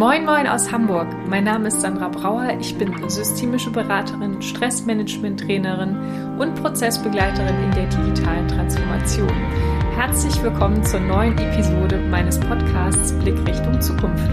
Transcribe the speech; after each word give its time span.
Moin 0.00 0.24
Moin 0.24 0.46
aus 0.46 0.72
Hamburg. 0.72 1.08
Mein 1.26 1.44
Name 1.44 1.68
ist 1.68 1.82
Sandra 1.82 2.08
Brauer. 2.08 2.56
Ich 2.58 2.74
bin 2.78 3.06
systemische 3.10 3.68
Beraterin, 3.68 4.40
Stressmanagement-Trainerin 4.40 6.38
und 6.38 6.54
Prozessbegleiterin 6.54 7.64
in 7.64 7.70
der 7.72 7.84
digitalen 7.84 8.48
Transformation. 8.48 9.28
Herzlich 9.94 10.42
willkommen 10.42 10.82
zur 10.86 11.00
neuen 11.00 11.36
Episode 11.36 11.98
meines 11.98 12.40
Podcasts 12.40 13.12
Blick 13.18 13.36
Richtung 13.46 13.78
Zukunft. 13.82 14.24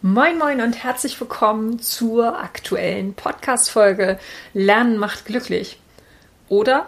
Moin 0.00 0.36
Moin 0.36 0.62
und 0.62 0.82
herzlich 0.82 1.20
willkommen 1.20 1.78
zur 1.78 2.40
aktuellen 2.40 3.14
Podcast-Folge 3.14 4.18
Lernen 4.52 4.98
macht 4.98 5.26
glücklich. 5.26 5.78
Oder 6.48 6.86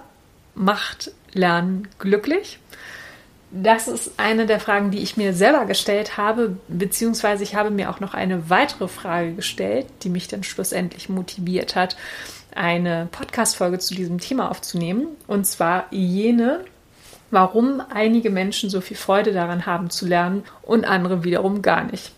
macht 0.54 1.12
Lernen 1.32 1.88
glücklich? 1.98 2.58
Das 3.56 3.86
ist 3.86 4.12
eine 4.16 4.46
der 4.46 4.58
Fragen, 4.58 4.90
die 4.90 4.98
ich 4.98 5.16
mir 5.16 5.32
selber 5.32 5.64
gestellt 5.64 6.16
habe, 6.16 6.56
beziehungsweise 6.66 7.44
ich 7.44 7.54
habe 7.54 7.70
mir 7.70 7.90
auch 7.90 8.00
noch 8.00 8.12
eine 8.14 8.50
weitere 8.50 8.88
Frage 8.88 9.34
gestellt, 9.34 9.86
die 10.02 10.08
mich 10.08 10.26
dann 10.26 10.42
schlussendlich 10.42 11.08
motiviert 11.08 11.76
hat, 11.76 11.96
eine 12.54 13.08
Podcast-Folge 13.12 13.78
zu 13.78 13.94
diesem 13.94 14.18
Thema 14.18 14.50
aufzunehmen. 14.50 15.06
Und 15.28 15.46
zwar 15.46 15.86
jene, 15.92 16.64
warum 17.30 17.82
einige 17.92 18.30
Menschen 18.30 18.70
so 18.70 18.80
viel 18.80 18.96
Freude 18.96 19.32
daran 19.32 19.66
haben 19.66 19.90
zu 19.90 20.06
lernen 20.06 20.44
und 20.62 20.84
andere 20.84 21.22
wiederum 21.22 21.62
gar 21.62 21.84
nicht. 21.84 22.12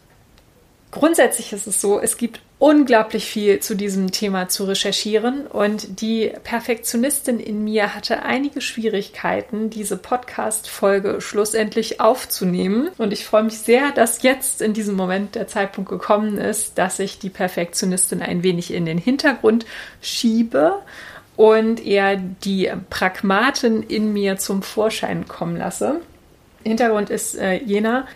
Grundsätzlich 0.91 1.53
ist 1.53 1.67
es 1.67 1.81
so, 1.81 2.01
es 2.01 2.17
gibt 2.17 2.41
unglaublich 2.59 3.27
viel 3.27 3.61
zu 3.61 3.75
diesem 3.75 4.13
Thema 4.13 4.49
zu 4.49 4.65
recherchieren 4.65 5.47
und 5.47 6.01
die 6.01 6.33
Perfektionistin 6.43 7.39
in 7.39 7.65
mir 7.65 7.95
hatte 7.95 8.23
einige 8.23 8.63
Schwierigkeiten, 8.63 9.69
diese 9.69 9.99
Podcast-Folge 9.99 11.21
schlussendlich 11.21 12.01
aufzunehmen. 12.01 12.89
Und 12.97 13.13
ich 13.13 13.27
freue 13.27 13.43
mich 13.43 13.59
sehr, 13.59 13.93
dass 13.93 14.23
jetzt 14.23 14.63
in 14.63 14.73
diesem 14.73 14.95
Moment 14.95 15.35
der 15.35 15.49
Zeitpunkt 15.49 15.91
gekommen 15.91 16.39
ist, 16.39 16.79
dass 16.79 16.99
ich 16.99 17.19
die 17.19 17.31
Perfektionistin 17.31 18.23
ein 18.23 18.43
wenig 18.43 18.73
in 18.73 18.87
den 18.87 18.99
Hintergrund 18.99 19.67
schiebe 20.01 20.77
und 21.37 21.85
eher 21.85 22.17
die 22.17 22.73
Pragmatin 22.89 23.83
in 23.83 24.15
mir 24.15 24.39
zum 24.39 24.63
Vorschein 24.63 25.29
kommen 25.29 25.59
lasse. 25.59 26.01
Hintergrund 26.65 27.11
ist 27.11 27.37
äh, 27.37 27.57
jener, 27.57 28.07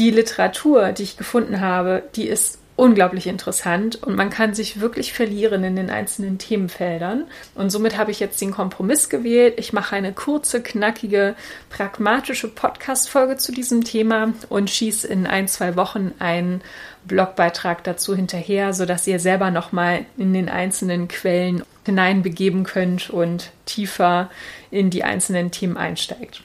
die 0.00 0.10
Literatur, 0.10 0.92
die 0.92 1.02
ich 1.02 1.18
gefunden 1.18 1.60
habe, 1.60 2.02
die 2.16 2.26
ist 2.26 2.58
unglaublich 2.74 3.26
interessant 3.26 4.02
und 4.02 4.16
man 4.16 4.30
kann 4.30 4.54
sich 4.54 4.80
wirklich 4.80 5.12
verlieren 5.12 5.62
in 5.62 5.76
den 5.76 5.90
einzelnen 5.90 6.38
Themenfeldern. 6.38 7.26
Und 7.54 7.68
somit 7.68 7.98
habe 7.98 8.10
ich 8.10 8.20
jetzt 8.20 8.40
den 8.40 8.52
Kompromiss 8.52 9.10
gewählt. 9.10 9.56
Ich 9.58 9.74
mache 9.74 9.94
eine 9.94 10.14
kurze, 10.14 10.62
knackige, 10.62 11.34
pragmatische 11.68 12.48
Podcast-Folge 12.48 13.36
zu 13.36 13.52
diesem 13.52 13.84
Thema 13.84 14.32
und 14.48 14.70
schieße 14.70 15.06
in 15.06 15.26
ein, 15.26 15.46
zwei 15.46 15.76
Wochen 15.76 16.12
einen 16.18 16.62
Blogbeitrag 17.04 17.84
dazu 17.84 18.16
hinterher, 18.16 18.72
sodass 18.72 19.06
ihr 19.06 19.20
selber 19.20 19.50
nochmal 19.50 20.06
in 20.16 20.32
den 20.32 20.48
einzelnen 20.48 21.08
Quellen 21.08 21.62
hineinbegeben 21.84 22.64
könnt 22.64 23.10
und 23.10 23.52
tiefer 23.66 24.30
in 24.70 24.88
die 24.88 25.04
einzelnen 25.04 25.50
Themen 25.50 25.76
einsteigt. 25.76 26.40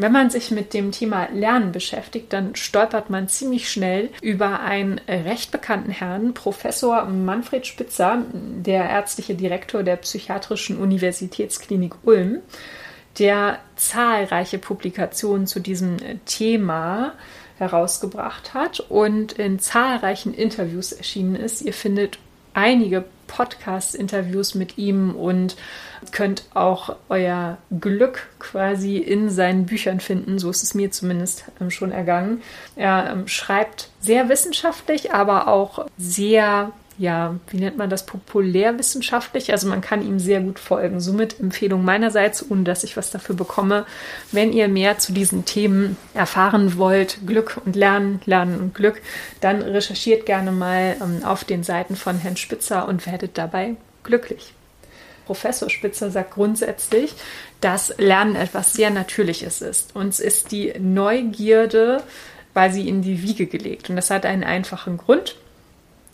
Wenn 0.00 0.12
man 0.12 0.30
sich 0.30 0.52
mit 0.52 0.74
dem 0.74 0.92
Thema 0.92 1.26
Lernen 1.32 1.72
beschäftigt, 1.72 2.32
dann 2.32 2.54
stolpert 2.54 3.10
man 3.10 3.26
ziemlich 3.26 3.68
schnell 3.68 4.10
über 4.22 4.60
einen 4.60 5.00
recht 5.08 5.50
bekannten 5.50 5.90
Herrn, 5.90 6.34
Professor 6.34 7.04
Manfred 7.06 7.66
Spitzer, 7.66 8.22
der 8.32 8.88
ärztliche 8.88 9.34
Direktor 9.34 9.82
der 9.82 9.96
Psychiatrischen 9.96 10.78
Universitätsklinik 10.78 11.96
Ulm, 12.04 12.42
der 13.18 13.58
zahlreiche 13.74 14.58
Publikationen 14.58 15.48
zu 15.48 15.58
diesem 15.58 15.96
Thema 16.26 17.14
herausgebracht 17.58 18.54
hat 18.54 18.78
und 18.78 19.32
in 19.32 19.58
zahlreichen 19.58 20.32
Interviews 20.32 20.92
erschienen 20.92 21.34
ist. 21.34 21.60
Ihr 21.60 21.74
findet 21.74 22.20
einige 22.54 23.04
Podcast-Interviews 23.28 24.56
mit 24.56 24.76
ihm 24.76 25.14
und 25.14 25.56
könnt 26.10 26.44
auch 26.54 26.96
euer 27.08 27.58
Glück 27.80 28.28
quasi 28.40 28.96
in 28.96 29.30
seinen 29.30 29.66
Büchern 29.66 30.00
finden. 30.00 30.40
So 30.40 30.50
ist 30.50 30.64
es 30.64 30.74
mir 30.74 30.90
zumindest 30.90 31.44
ähm, 31.60 31.70
schon 31.70 31.92
ergangen. 31.92 32.42
Er 32.74 33.10
ähm, 33.12 33.28
schreibt 33.28 33.90
sehr 34.00 34.28
wissenschaftlich, 34.28 35.12
aber 35.12 35.46
auch 35.46 35.86
sehr 35.96 36.72
ja, 36.98 37.36
wie 37.48 37.58
nennt 37.58 37.76
man 37.76 37.88
das, 37.88 38.04
populärwissenschaftlich. 38.06 39.52
Also 39.52 39.68
man 39.68 39.80
kann 39.80 40.02
ihm 40.02 40.18
sehr 40.18 40.40
gut 40.40 40.58
folgen. 40.58 41.00
Somit 41.00 41.38
Empfehlung 41.38 41.84
meinerseits, 41.84 42.44
ohne 42.50 42.64
dass 42.64 42.84
ich 42.84 42.96
was 42.96 43.10
dafür 43.10 43.36
bekomme. 43.36 43.86
Wenn 44.32 44.52
ihr 44.52 44.68
mehr 44.68 44.98
zu 44.98 45.12
diesen 45.12 45.44
Themen 45.44 45.96
erfahren 46.14 46.76
wollt, 46.76 47.18
Glück 47.26 47.60
und 47.64 47.76
Lernen, 47.76 48.20
Lernen 48.26 48.60
und 48.60 48.74
Glück, 48.74 49.00
dann 49.40 49.62
recherchiert 49.62 50.26
gerne 50.26 50.50
mal 50.50 50.96
ähm, 51.00 51.24
auf 51.24 51.44
den 51.44 51.62
Seiten 51.62 51.94
von 51.94 52.18
Herrn 52.18 52.36
Spitzer 52.36 52.88
und 52.88 53.06
werdet 53.06 53.38
dabei 53.38 53.76
glücklich. 54.02 54.52
Professor 55.26 55.70
Spitzer 55.70 56.10
sagt 56.10 56.32
grundsätzlich, 56.32 57.14
dass 57.60 57.94
Lernen 57.98 58.34
etwas 58.34 58.72
sehr 58.72 58.90
Natürliches 58.90 59.60
ist. 59.60 59.94
Uns 59.94 60.20
ist 60.20 60.52
die 60.52 60.72
Neugierde 60.78 62.02
quasi 62.54 62.88
in 62.88 63.02
die 63.02 63.22
Wiege 63.22 63.46
gelegt. 63.46 63.88
Und 63.88 63.96
das 63.96 64.10
hat 64.10 64.26
einen 64.26 64.42
einfachen 64.42 64.96
Grund. 64.96 65.36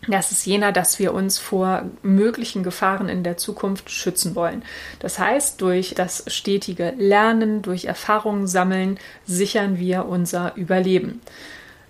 Das 0.09 0.33
ist 0.33 0.47
jener, 0.47 0.73
dass 0.73 0.99
wir 0.99 1.15
uns 1.15 1.39
vor 1.39 1.85
möglichen 2.03 2.63
Gefahren 2.63 3.09
in 3.09 3.23
der 3.23 3.37
Zukunft 3.37 3.91
schützen 3.91 4.35
wollen. 4.35 4.63
Das 4.99 5.19
heißt, 5.19 5.61
durch 5.61 5.95
das 5.95 6.25
stetige 6.27 6.95
Lernen, 6.97 7.63
durch 7.63 7.87
Erfahrungen 7.87 8.47
sammeln, 8.47 8.99
sichern 9.25 9.79
wir 9.79 10.07
unser 10.07 10.55
Überleben. 10.57 11.21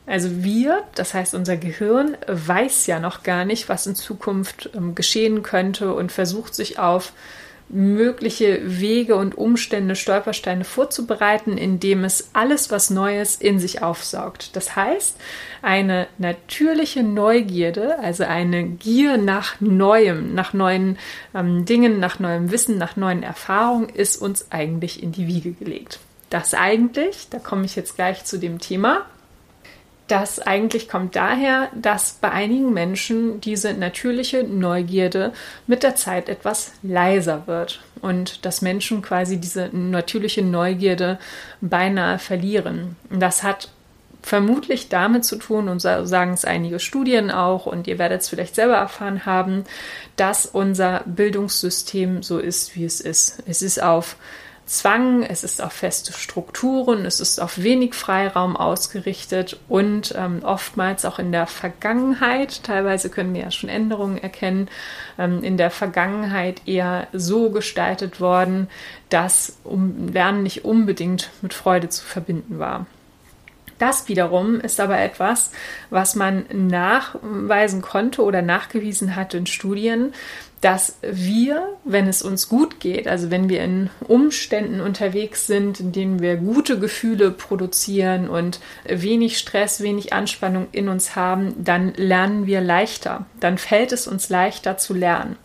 Also 0.06 0.44
wir, 0.44 0.84
das 0.94 1.14
heißt 1.14 1.34
unser 1.34 1.56
Gehirn, 1.56 2.16
weiß 2.26 2.86
ja 2.86 3.00
noch 3.00 3.22
gar 3.22 3.44
nicht, 3.44 3.68
was 3.68 3.86
in 3.86 3.94
Zukunft 3.94 4.70
ähm, 4.74 4.94
geschehen 4.94 5.42
könnte 5.42 5.94
und 5.94 6.12
versucht 6.12 6.54
sich 6.54 6.78
auf 6.78 7.12
mögliche 7.68 8.60
Wege 8.80 9.16
und 9.16 9.36
Umstände, 9.36 9.96
Stolpersteine 9.96 10.64
vorzubereiten, 10.64 11.56
indem 11.56 12.04
es 12.04 12.30
alles, 12.32 12.70
was 12.70 12.90
Neues 12.90 13.36
in 13.36 13.58
sich 13.58 13.82
aufsaugt. 13.82 14.54
Das 14.54 14.76
heißt, 14.76 15.16
eine 15.62 16.06
natürliche 16.18 17.02
Neugierde, 17.02 17.98
also 17.98 18.24
eine 18.24 18.64
Gier 18.64 19.16
nach 19.16 19.60
Neuem, 19.60 20.34
nach 20.34 20.52
neuen 20.52 20.98
ähm, 21.34 21.64
Dingen, 21.64 21.98
nach 22.00 22.18
neuem 22.18 22.50
Wissen, 22.50 22.78
nach 22.78 22.96
neuen 22.96 23.22
Erfahrungen, 23.22 23.88
ist 23.88 24.16
uns 24.16 24.52
eigentlich 24.52 25.02
in 25.02 25.12
die 25.12 25.26
Wiege 25.26 25.52
gelegt. 25.52 25.98
Das 26.30 26.54
eigentlich, 26.54 27.28
da 27.30 27.38
komme 27.38 27.64
ich 27.64 27.76
jetzt 27.76 27.96
gleich 27.96 28.24
zu 28.24 28.38
dem 28.38 28.58
Thema, 28.58 29.06
das 30.08 30.38
eigentlich 30.38 30.88
kommt 30.88 31.16
daher, 31.16 31.70
dass 31.74 32.18
bei 32.20 32.30
einigen 32.30 32.72
Menschen 32.74 33.40
diese 33.40 33.72
natürliche 33.72 34.44
Neugierde 34.44 35.32
mit 35.66 35.82
der 35.82 35.96
Zeit 35.96 36.28
etwas 36.28 36.72
leiser 36.82 37.46
wird 37.46 37.80
und 38.02 38.44
dass 38.44 38.60
Menschen 38.60 39.00
quasi 39.00 39.38
diese 39.38 39.70
natürliche 39.72 40.42
Neugierde 40.42 41.18
beinahe 41.62 42.18
verlieren. 42.18 42.96
Das 43.10 43.42
hat 43.42 43.70
vermutlich 44.24 44.88
damit 44.88 45.24
zu 45.24 45.36
tun, 45.36 45.68
und 45.68 45.80
sagen 45.80 46.32
es 46.32 46.44
einige 46.44 46.80
Studien 46.80 47.30
auch, 47.30 47.66
und 47.66 47.86
ihr 47.86 47.98
werdet 47.98 48.22
es 48.22 48.28
vielleicht 48.28 48.54
selber 48.54 48.76
erfahren 48.76 49.26
haben, 49.26 49.64
dass 50.16 50.46
unser 50.46 51.02
Bildungssystem 51.04 52.22
so 52.22 52.38
ist, 52.38 52.74
wie 52.74 52.84
es 52.84 53.00
ist. 53.00 53.42
Es 53.46 53.60
ist 53.60 53.82
auf 53.82 54.16
Zwang, 54.66 55.22
es 55.22 55.44
ist 55.44 55.62
auf 55.62 55.72
feste 55.72 56.14
Strukturen, 56.14 57.04
es 57.04 57.20
ist 57.20 57.38
auf 57.38 57.62
wenig 57.62 57.94
Freiraum 57.94 58.56
ausgerichtet 58.56 59.58
und 59.68 60.14
ähm, 60.16 60.40
oftmals 60.42 61.04
auch 61.04 61.18
in 61.18 61.32
der 61.32 61.46
Vergangenheit, 61.46 62.62
teilweise 62.62 63.10
können 63.10 63.34
wir 63.34 63.42
ja 63.42 63.50
schon 63.50 63.68
Änderungen 63.68 64.16
erkennen, 64.16 64.68
ähm, 65.18 65.42
in 65.42 65.58
der 65.58 65.70
Vergangenheit 65.70 66.62
eher 66.66 67.08
so 67.12 67.50
gestaltet 67.50 68.22
worden, 68.22 68.68
dass 69.10 69.58
um 69.64 70.08
Lernen 70.08 70.42
nicht 70.42 70.64
unbedingt 70.64 71.30
mit 71.42 71.52
Freude 71.52 71.90
zu 71.90 72.02
verbinden 72.02 72.58
war. 72.58 72.86
Das 73.78 74.08
wiederum 74.08 74.60
ist 74.60 74.80
aber 74.80 74.98
etwas, 74.98 75.50
was 75.90 76.14
man 76.14 76.44
nachweisen 76.52 77.82
konnte 77.82 78.22
oder 78.22 78.42
nachgewiesen 78.42 79.16
hat 79.16 79.34
in 79.34 79.46
Studien, 79.46 80.12
dass 80.60 80.96
wir, 81.02 81.76
wenn 81.84 82.08
es 82.08 82.22
uns 82.22 82.48
gut 82.48 82.80
geht, 82.80 83.06
also 83.06 83.30
wenn 83.30 83.50
wir 83.50 83.62
in 83.62 83.90
Umständen 84.08 84.80
unterwegs 84.80 85.46
sind, 85.46 85.78
in 85.78 85.92
denen 85.92 86.20
wir 86.20 86.36
gute 86.36 86.78
Gefühle 86.78 87.30
produzieren 87.30 88.30
und 88.30 88.60
wenig 88.86 89.36
Stress, 89.36 89.82
wenig 89.82 90.14
Anspannung 90.14 90.68
in 90.72 90.88
uns 90.88 91.16
haben, 91.16 91.62
dann 91.62 91.92
lernen 91.96 92.46
wir 92.46 92.62
leichter. 92.62 93.26
Dann 93.40 93.58
fällt 93.58 93.92
es 93.92 94.06
uns 94.06 94.30
leichter 94.30 94.78
zu 94.78 94.94
lernen. 94.94 95.36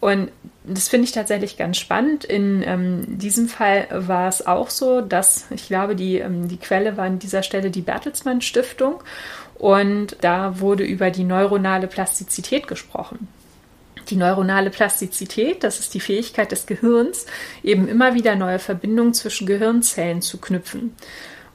Und 0.00 0.30
das 0.66 0.88
finde 0.88 1.04
ich 1.04 1.12
tatsächlich 1.12 1.56
ganz 1.58 1.76
spannend. 1.76 2.24
In 2.24 2.62
ähm, 2.66 3.18
diesem 3.18 3.48
Fall 3.48 3.86
war 3.90 4.28
es 4.28 4.46
auch 4.46 4.70
so, 4.70 5.02
dass 5.02 5.44
ich 5.50 5.66
glaube, 5.66 5.94
die, 5.94 6.18
ähm, 6.18 6.48
die 6.48 6.56
Quelle 6.56 6.96
war 6.96 7.04
an 7.04 7.18
dieser 7.18 7.42
Stelle 7.42 7.70
die 7.70 7.82
Bertelsmann 7.82 8.40
Stiftung 8.40 9.02
und 9.56 10.16
da 10.22 10.60
wurde 10.60 10.84
über 10.84 11.10
die 11.10 11.24
neuronale 11.24 11.86
Plastizität 11.86 12.66
gesprochen. 12.66 13.28
Die 14.08 14.16
neuronale 14.16 14.70
Plastizität, 14.70 15.64
das 15.64 15.80
ist 15.80 15.94
die 15.94 16.00
Fähigkeit 16.00 16.50
des 16.50 16.66
Gehirns, 16.66 17.26
eben 17.62 17.86
immer 17.86 18.14
wieder 18.14 18.34
neue 18.34 18.58
Verbindungen 18.58 19.14
zwischen 19.14 19.46
Gehirnzellen 19.46 20.22
zu 20.22 20.38
knüpfen. 20.38 20.94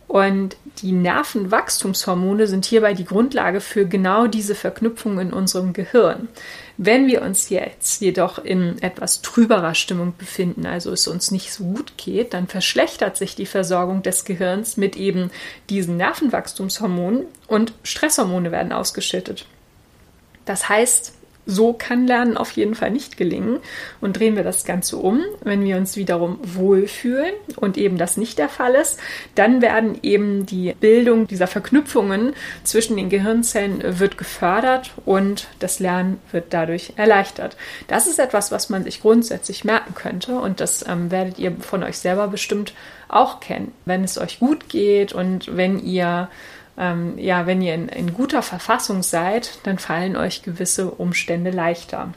Und 0.07 0.57
die 0.81 0.91
Nervenwachstumshormone 0.91 2.47
sind 2.47 2.65
hierbei 2.65 2.95
die 2.95 3.05
Grundlage 3.05 3.61
für 3.61 3.85
genau 3.85 4.25
diese 4.25 4.55
Verknüpfung 4.55 5.19
in 5.19 5.31
unserem 5.31 5.73
Gehirn. 5.73 6.29
Wenn 6.81 7.07
wir 7.07 7.23
uns 7.23 7.49
jetzt 7.49 8.01
jedoch 8.01 8.37
in 8.39 8.81
etwas 8.81 9.21
trüberer 9.21 9.75
Stimmung 9.75 10.13
befinden, 10.17 10.65
also 10.65 10.93
es 10.93 11.09
uns 11.09 11.29
nicht 11.29 11.51
so 11.51 11.65
gut 11.65 11.97
geht, 11.97 12.33
dann 12.33 12.47
verschlechtert 12.47 13.17
sich 13.17 13.35
die 13.35 13.45
Versorgung 13.45 14.01
des 14.01 14.23
Gehirns 14.23 14.77
mit 14.77 14.95
eben 14.95 15.29
diesen 15.69 15.97
Nervenwachstumshormonen 15.97 17.25
und 17.47 17.73
Stresshormone 17.83 18.53
werden 18.53 18.71
ausgeschüttet. 18.71 19.45
Das 20.45 20.69
heißt, 20.69 21.15
so 21.49 21.73
kann 21.73 22.05
Lernen 22.05 22.37
auf 22.37 22.51
jeden 22.51 22.75
Fall 22.75 22.91
nicht 22.91 23.17
gelingen. 23.17 23.59
Und 24.01 24.19
drehen 24.19 24.35
wir 24.35 24.43
das 24.43 24.65
Ganze 24.65 24.97
um, 24.97 25.23
wenn 25.43 25.63
wir 25.63 25.77
uns 25.77 25.97
wiederum 25.97 26.39
wohlfühlen 26.43 27.33
und 27.55 27.77
eben 27.77 27.97
das 27.97 28.17
nicht 28.17 28.37
der 28.37 28.49
Fall 28.49 28.75
ist, 28.75 28.99
dann 29.35 29.61
werden 29.61 29.97
eben 30.03 30.45
die 30.45 30.73
Bildung 30.79 31.27
dieser 31.27 31.47
Verknüpfungen 31.47 32.33
zwischen 32.63 32.97
den 32.97 33.09
Gehirnzellen 33.09 33.99
wird 33.99 34.17
gefördert 34.17 34.91
und 35.05 35.47
das 35.59 35.79
Lernen 35.79 36.19
wird 36.31 36.45
dadurch 36.51 36.93
erleichtert. 36.95 37.57
Das 37.87 38.07
ist 38.07 38.19
etwas, 38.19 38.51
was 38.51 38.69
man 38.69 38.83
sich 38.83 39.01
grundsätzlich 39.01 39.63
merken 39.63 39.95
könnte 39.95 40.39
und 40.39 40.59
das 40.59 40.85
ähm, 40.87 41.09
werdet 41.09 41.39
ihr 41.39 41.55
von 41.59 41.83
euch 41.83 41.97
selber 41.97 42.27
bestimmt 42.27 42.73
auch 43.07 43.39
kennen. 43.39 43.73
Wenn 43.85 44.03
es 44.03 44.19
euch 44.19 44.39
gut 44.39 44.69
geht 44.69 45.13
und 45.13 45.55
wenn 45.57 45.83
ihr 45.83 46.29
ähm, 46.79 47.17
ja, 47.17 47.45
wenn 47.45 47.61
ihr 47.61 47.75
in, 47.75 47.89
in 47.89 48.13
guter 48.13 48.41
Verfassung 48.41 49.03
seid, 49.03 49.59
dann 49.63 49.77
fallen 49.77 50.15
euch 50.15 50.41
gewisse 50.41 50.89
Umstände 50.89 51.51
leichter. 51.51 52.13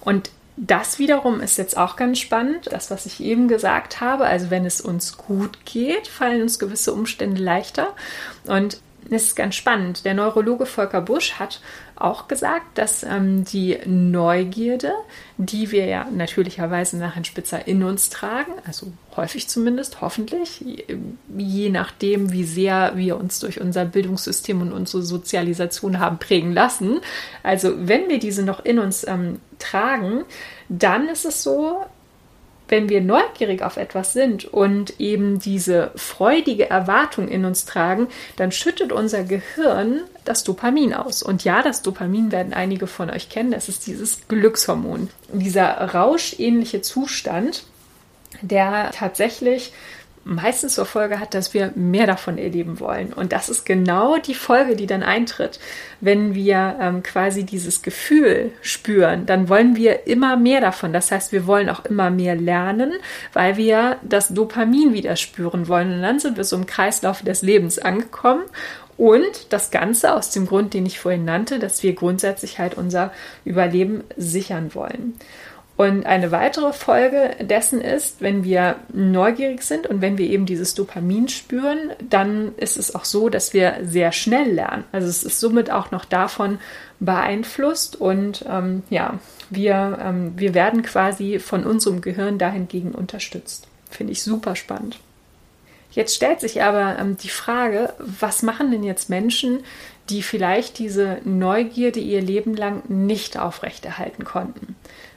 Und 0.00 0.30
das 0.56 0.98
wiederum 0.98 1.40
ist 1.40 1.56
jetzt 1.56 1.78
auch 1.78 1.96
ganz 1.96 2.18
spannend, 2.18 2.68
das, 2.70 2.90
was 2.90 3.06
ich 3.06 3.20
eben 3.20 3.48
gesagt 3.48 4.02
habe. 4.02 4.26
Also 4.26 4.50
wenn 4.50 4.66
es 4.66 4.82
uns 4.82 5.16
gut 5.16 5.64
geht, 5.64 6.06
fallen 6.06 6.42
uns 6.42 6.58
gewisse 6.58 6.92
Umstände 6.92 7.42
leichter. 7.42 7.94
Und 8.46 8.78
es 9.10 9.24
ist 9.24 9.36
ganz 9.36 9.54
spannend. 9.54 10.04
Der 10.04 10.12
Neurologe 10.12 10.66
Volker 10.66 11.00
Busch 11.00 11.38
hat 11.38 11.62
auch 12.00 12.28
gesagt, 12.28 12.78
dass 12.78 13.02
ähm, 13.02 13.44
die 13.44 13.78
Neugierde, 13.84 14.92
die 15.36 15.70
wir 15.70 15.84
ja 15.86 16.06
natürlicherweise 16.10 16.96
nach 16.96 17.16
ein 17.16 17.24
Spitzer 17.24 17.68
in 17.68 17.82
uns 17.82 18.08
tragen, 18.08 18.52
also 18.66 18.92
häufig 19.16 19.48
zumindest, 19.48 20.00
hoffentlich, 20.00 20.64
je 21.36 21.68
nachdem, 21.68 22.32
wie 22.32 22.44
sehr 22.44 22.96
wir 22.96 23.16
uns 23.16 23.40
durch 23.40 23.60
unser 23.60 23.84
Bildungssystem 23.84 24.62
und 24.62 24.72
unsere 24.72 25.02
Sozialisation 25.02 26.00
haben 26.00 26.18
prägen 26.18 26.52
lassen. 26.52 27.00
Also 27.42 27.74
wenn 27.76 28.08
wir 28.08 28.18
diese 28.18 28.44
noch 28.44 28.64
in 28.64 28.78
uns 28.78 29.06
ähm, 29.06 29.40
tragen, 29.58 30.24
dann 30.68 31.08
ist 31.08 31.26
es 31.26 31.42
so, 31.42 31.84
wenn 32.70 32.88
wir 32.88 33.00
neugierig 33.00 33.62
auf 33.62 33.76
etwas 33.76 34.12
sind 34.12 34.44
und 34.44 34.98
eben 35.00 35.38
diese 35.38 35.90
freudige 35.96 36.70
Erwartung 36.70 37.28
in 37.28 37.44
uns 37.44 37.64
tragen, 37.64 38.08
dann 38.36 38.52
schüttet 38.52 38.92
unser 38.92 39.24
Gehirn 39.24 40.02
das 40.24 40.44
Dopamin 40.44 40.94
aus. 40.94 41.22
Und 41.22 41.44
ja, 41.44 41.62
das 41.62 41.82
Dopamin 41.82 42.32
werden 42.32 42.52
einige 42.52 42.86
von 42.86 43.10
euch 43.10 43.28
kennen, 43.28 43.50
das 43.50 43.68
ist 43.68 43.86
dieses 43.86 44.28
Glückshormon. 44.28 45.08
Dieser 45.32 45.68
rauschähnliche 45.94 46.80
Zustand, 46.80 47.64
der 48.40 48.90
tatsächlich 48.92 49.72
meistens 50.24 50.74
zur 50.74 50.84
Folge 50.86 51.18
hat, 51.18 51.34
dass 51.34 51.54
wir 51.54 51.72
mehr 51.74 52.06
davon 52.06 52.38
erleben 52.38 52.78
wollen. 52.78 53.12
Und 53.12 53.32
das 53.32 53.48
ist 53.48 53.64
genau 53.64 54.18
die 54.18 54.34
Folge, 54.34 54.76
die 54.76 54.86
dann 54.86 55.02
eintritt. 55.02 55.58
Wenn 56.00 56.34
wir 56.34 56.76
ähm, 56.80 57.02
quasi 57.02 57.44
dieses 57.44 57.82
Gefühl 57.82 58.52
spüren, 58.60 59.26
dann 59.26 59.48
wollen 59.48 59.76
wir 59.76 60.06
immer 60.06 60.36
mehr 60.36 60.60
davon. 60.60 60.92
Das 60.92 61.10
heißt, 61.10 61.32
wir 61.32 61.46
wollen 61.46 61.70
auch 61.70 61.84
immer 61.84 62.10
mehr 62.10 62.36
lernen, 62.36 62.92
weil 63.32 63.56
wir 63.56 63.96
das 64.02 64.28
Dopamin 64.28 64.92
wieder 64.92 65.16
spüren 65.16 65.68
wollen. 65.68 65.94
Und 65.94 66.02
dann 66.02 66.18
sind 66.18 66.36
wir 66.36 66.44
so 66.44 66.56
im 66.56 66.66
Kreislauf 66.66 67.22
des 67.22 67.42
Lebens 67.42 67.78
angekommen. 67.78 68.44
Und 69.00 69.50
das 69.50 69.70
Ganze 69.70 70.14
aus 70.14 70.30
dem 70.30 70.46
Grund, 70.46 70.74
den 70.74 70.84
ich 70.84 71.00
vorhin 71.00 71.24
nannte, 71.24 71.58
dass 71.58 71.82
wir 71.82 71.94
grundsätzlich 71.94 72.58
halt 72.58 72.74
unser 72.74 73.12
Überleben 73.46 74.04
sichern 74.18 74.74
wollen. 74.74 75.14
Und 75.80 76.04
eine 76.04 76.30
weitere 76.30 76.74
Folge 76.74 77.36
dessen 77.40 77.80
ist, 77.80 78.20
wenn 78.20 78.44
wir 78.44 78.76
neugierig 78.92 79.62
sind 79.62 79.86
und 79.86 80.02
wenn 80.02 80.18
wir 80.18 80.28
eben 80.28 80.44
dieses 80.44 80.74
Dopamin 80.74 81.28
spüren, 81.28 81.92
dann 82.06 82.54
ist 82.56 82.76
es 82.76 82.94
auch 82.94 83.06
so, 83.06 83.30
dass 83.30 83.54
wir 83.54 83.78
sehr 83.82 84.12
schnell 84.12 84.52
lernen. 84.52 84.84
Also 84.92 85.08
es 85.08 85.24
ist 85.24 85.40
somit 85.40 85.70
auch 85.70 85.90
noch 85.90 86.04
davon 86.04 86.58
beeinflusst 86.98 87.96
und 87.96 88.44
ähm, 88.46 88.82
ja, 88.90 89.20
wir, 89.48 89.98
ähm, 90.02 90.34
wir 90.36 90.52
werden 90.52 90.82
quasi 90.82 91.38
von 91.38 91.64
unserem 91.64 92.02
Gehirn 92.02 92.36
dahingegen 92.36 92.92
unterstützt. 92.92 93.66
Finde 93.88 94.12
ich 94.12 94.22
super 94.22 94.56
spannend. 94.56 94.98
Jetzt 95.92 96.14
stellt 96.14 96.40
sich 96.40 96.62
aber 96.62 96.98
ähm, 96.98 97.16
die 97.16 97.30
Frage, 97.30 97.94
was 97.98 98.42
machen 98.42 98.70
denn 98.70 98.84
jetzt 98.84 99.08
Menschen, 99.08 99.60
die 100.10 100.22
vielleicht 100.22 100.78
diese 100.78 101.20
Neugierde 101.24 102.00
ihr 102.00 102.20
Leben 102.20 102.54
lang 102.54 102.82
nicht 102.88 103.38
aufrechterhalten 103.38 104.24
konnten? 104.24 104.76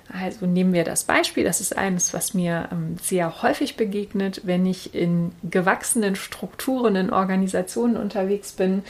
Also 0.09 0.45
nehmen 0.45 0.73
wir 0.73 0.83
das 0.83 1.05
Beispiel, 1.05 1.43
das 1.43 1.61
ist 1.61 1.77
eines, 1.77 2.13
was 2.13 2.33
mir 2.33 2.67
ähm, 2.71 2.97
sehr 3.01 3.41
häufig 3.41 3.77
begegnet, 3.77 4.41
wenn 4.43 4.65
ich 4.65 4.93
in 4.93 5.31
gewachsenen 5.49 6.15
Strukturen, 6.15 6.95
in 6.95 7.09
Organisationen 7.09 7.95
unterwegs 7.95 8.51
bin, 8.51 8.83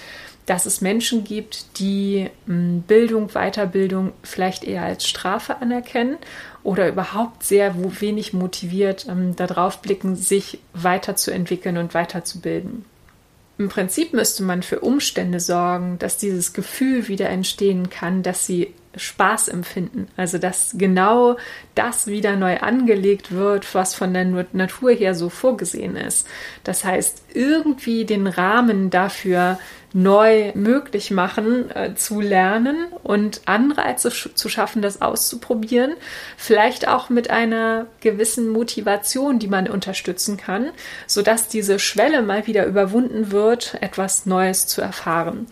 dass 0.46 0.66
es 0.66 0.82
Menschen 0.82 1.24
gibt, 1.24 1.80
die 1.80 2.30
ähm, 2.48 2.82
Bildung, 2.82 3.30
Weiterbildung 3.30 4.12
vielleicht 4.24 4.64
eher 4.64 4.84
als 4.84 5.08
Strafe 5.08 5.62
anerkennen 5.62 6.18
oder 6.64 6.88
überhaupt 6.88 7.44
sehr 7.44 7.76
wenig 8.02 8.34
motiviert 8.34 9.06
ähm, 9.08 9.36
darauf 9.36 9.82
blicken, 9.82 10.16
sich 10.16 10.60
weiterzuentwickeln 10.74 11.78
und 11.78 11.94
weiterzubilden. 11.94 12.86
Im 13.60 13.70
Prinzip 13.70 14.14
müsste 14.14 14.44
man 14.44 14.64
für 14.64 14.80
Umstände 14.80 15.40
sorgen, 15.40 16.00
dass 16.00 16.18
dieses 16.18 16.54
Gefühl 16.54 17.08
wieder 17.08 17.30
entstehen 17.30 17.90
kann, 17.90 18.24
dass 18.24 18.48
sie 18.48 18.74
Spaß 18.96 19.48
empfinden. 19.48 20.08
Also 20.18 20.38
dass 20.38 20.76
genau 20.78 21.38
das 21.76 22.08
wieder 22.08 22.36
neu 22.36 22.58
angelegt 22.60 23.32
wird, 23.32 23.74
was 23.74 23.96
von 23.96 24.14
der 24.14 24.26
Natur 24.54 24.92
her 24.92 25.16
so 25.16 25.30
vorgesehen 25.30 25.96
ist. 25.96 26.28
Das 26.64 26.86
heißt, 26.86 27.24
irgendwie 27.34 28.06
den 28.06 28.28
Rahmen 28.28 28.90
dafür 28.90 29.58
neu 29.94 30.52
möglich 30.56 31.12
machen, 31.12 31.70
äh, 31.72 31.94
zu 31.94 32.20
lernen 32.20 32.88
und 33.04 33.42
Anreize 33.46 34.10
zu 34.10 34.50
schaffen, 34.50 34.82
das 34.82 35.02
auszuprobieren. 35.02 35.94
Vielleicht 36.36 36.88
auch 36.88 37.10
mit 37.10 37.30
einer 37.30 37.86
gewissen 38.02 38.50
Motivation, 38.50 39.38
die 39.38 39.48
man 39.48 39.70
unterstützen 39.70 40.38
kann, 40.38 40.72
sodass 41.06 41.48
diese 41.48 41.78
Schwelle 41.78 42.24
mal 42.24 42.48
wieder 42.48 42.66
überwunden 42.66 43.32
wird, 43.32 43.78
etwas 43.82 44.26
Neues 44.26 44.66
zu 44.66 44.82
erfahren. 44.82 45.48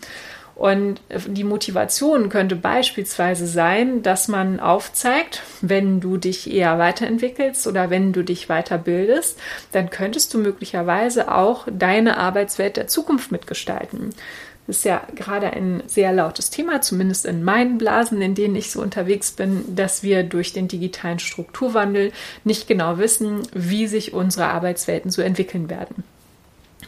Und 0.54 1.00
die 1.26 1.44
Motivation 1.44 2.28
könnte 2.28 2.56
beispielsweise 2.56 3.46
sein, 3.46 4.02
dass 4.02 4.28
man 4.28 4.60
aufzeigt, 4.60 5.42
wenn 5.60 6.00
du 6.00 6.18
dich 6.18 6.52
eher 6.52 6.78
weiterentwickelst 6.78 7.66
oder 7.66 7.90
wenn 7.90 8.12
du 8.12 8.22
dich 8.22 8.48
weiterbildest, 8.48 9.38
dann 9.72 9.90
könntest 9.90 10.34
du 10.34 10.38
möglicherweise 10.38 11.32
auch 11.32 11.66
deine 11.70 12.18
Arbeitswelt 12.18 12.76
der 12.76 12.86
Zukunft 12.86 13.32
mitgestalten. 13.32 14.10
Das 14.66 14.76
ist 14.78 14.84
ja 14.84 15.02
gerade 15.16 15.52
ein 15.52 15.82
sehr 15.86 16.12
lautes 16.12 16.50
Thema, 16.50 16.80
zumindest 16.82 17.26
in 17.26 17.42
meinen 17.42 17.78
Blasen, 17.78 18.22
in 18.22 18.36
denen 18.36 18.54
ich 18.54 18.70
so 18.70 18.80
unterwegs 18.80 19.32
bin, 19.32 19.74
dass 19.74 20.04
wir 20.04 20.22
durch 20.22 20.52
den 20.52 20.68
digitalen 20.68 21.18
Strukturwandel 21.18 22.12
nicht 22.44 22.68
genau 22.68 22.98
wissen, 22.98 23.42
wie 23.52 23.88
sich 23.88 24.12
unsere 24.12 24.46
Arbeitswelten 24.46 25.10
so 25.10 25.20
entwickeln 25.20 25.68
werden. 25.68 26.04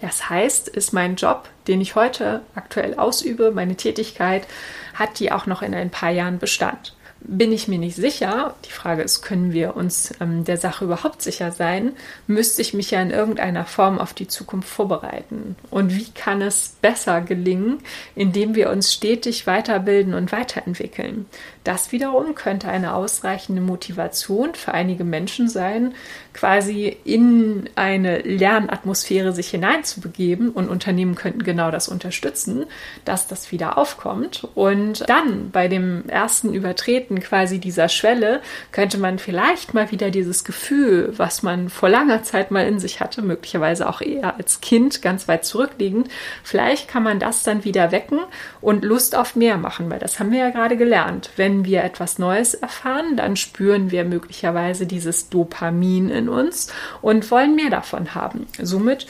Das 0.05 0.29
heißt, 0.29 0.69
ist 0.69 0.93
mein 0.93 1.17
Job, 1.17 1.49
den 1.67 1.81
ich 1.81 1.95
heute 1.95 2.43
aktuell 2.55 2.93
ausübe, 2.97 3.53
meine 3.53 3.75
Tätigkeit, 3.75 4.47
hat 4.93 5.19
die 5.19 5.33
auch 5.33 5.47
noch 5.47 5.63
in 5.63 5.75
ein 5.75 5.89
paar 5.89 6.11
Jahren 6.11 6.39
Bestand? 6.39 6.95
Bin 7.27 7.53
ich 7.53 7.69
mir 7.69 7.79
nicht 7.79 7.97
sicher. 7.97 8.55
Die 8.67 8.71
Frage 8.71 9.03
ist, 9.03 9.23
können 9.23 9.53
wir 9.53 9.77
uns 9.77 10.13
ähm, 10.21 10.45
der 10.45 10.59
Sache 10.59 10.85
überhaupt 10.85 11.23
sicher 11.23 11.53
sein? 11.53 11.93
Müsste 12.27 12.63
ich 12.63 12.75
mich 12.75 12.91
ja 12.91 13.01
in 13.01 13.11
irgendeiner 13.11 13.65
Form 13.65 13.99
auf 13.99 14.13
die 14.13 14.29
Zukunft 14.29 14.69
vorbereiten? 14.69 15.57
Und 15.71 15.97
wie 15.97 16.11
kann 16.11 16.43
es 16.43 16.77
besser 16.83 17.23
gelingen, 17.23 17.79
indem 18.15 18.55
wir 18.55 18.71
uns 18.71 18.93
stetig 18.93 19.47
weiterbilden 19.47 20.15
und 20.15 20.33
weiterentwickeln? 20.33 21.27
Das 21.65 21.93
wiederum 21.93 22.35
könnte 22.35 22.69
eine 22.69 22.95
ausreichende 22.95 23.63
Motivation 23.63 24.55
für 24.55 24.75
einige 24.75 25.03
Menschen 25.03 25.49
sein, 25.49 25.95
quasi 26.35 26.95
in 27.05 27.71
eine 27.75 28.19
Lernatmosphäre 28.19 29.33
sich 29.33 29.49
hineinzubegeben 29.49 30.51
und 30.51 30.69
Unternehmen 30.69 31.15
könnten 31.15 31.43
genau 31.43 31.71
das 31.71 31.89
unterstützen, 31.89 32.67
dass 33.07 33.29
das 33.29 33.51
wieder 33.51 33.79
aufkommt 33.79 34.47
und 34.55 35.09
dann 35.09 35.51
bei 35.53 35.69
dem 35.69 36.07
ersten 36.09 36.53
Übertreten 36.53 37.14
Überschreiten 37.15 37.21
quasi 37.21 37.59
dieser 37.59 37.89
Schwelle 37.89 38.41
könnte 38.73 38.99
man 38.99 39.19
vielleicht 39.19 39.75
mal 39.75 39.91
wieder 39.91 40.11
dieses 40.11 40.45
Gefühl, 40.45 41.13
was 41.17 41.43
man 41.43 41.69
vor 41.69 41.89
langer 41.89 42.23
Zeit 42.23 42.51
mal 42.51 42.67
in 42.67 42.79
sich 42.79 43.01
hatte, 43.01 43.23
möglicherweise 43.23 43.89
auch 43.89 44.01
eher 44.01 44.37
als 44.37 44.61
Kind 44.61 45.03
ganz 45.03 45.29
weit 45.29 45.45
zurückliegend, 45.45 46.09
vielleicht 46.43 46.89
kann 46.89 47.03
man 47.03 47.19
das 47.19 47.43
dann 47.43 47.65
wieder 47.65 47.93
wecken 47.93 48.21
und 48.61 48.85
Lust 48.85 49.15
auf 49.17 49.37
mehr 49.37 49.57
machen, 49.59 49.91
weil 49.91 49.99
das 49.99 50.19
haben 50.19 50.33
wir 50.33 50.41
ja 50.41 50.51
gerade 50.51 50.77
gelernt. 50.77 51.31
Wenn 51.37 51.65
wir 51.65 51.85
etwas 51.85 52.19
Neues 52.19 52.55
erfahren, 52.55 53.17
dann 53.17 53.37
spüren 53.37 53.91
wir 53.91 54.05
möglicherweise 54.05 54.87
dieses 54.87 55.29
Dopamin 55.29 56.11
in 56.11 56.29
uns 56.29 56.73
und 57.03 57.31
wollen 57.31 57.55
mehr 57.55 57.71
davon 57.71 58.15
haben. 58.15 58.47
Somit 58.61 59.07